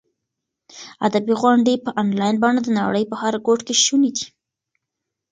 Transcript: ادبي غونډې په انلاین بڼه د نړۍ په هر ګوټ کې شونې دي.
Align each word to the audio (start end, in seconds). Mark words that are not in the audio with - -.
ادبي 1.07 1.33
غونډې 1.41 1.73
په 1.85 1.89
انلاین 2.01 2.35
بڼه 2.43 2.59
د 2.63 2.69
نړۍ 2.79 3.03
په 3.11 3.15
هر 3.21 3.33
ګوټ 3.45 3.59
کې 3.67 3.75
شونې 3.83 4.11
دي. 4.17 4.27